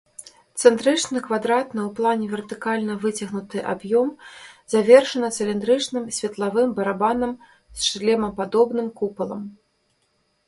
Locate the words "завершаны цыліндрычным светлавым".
4.73-6.73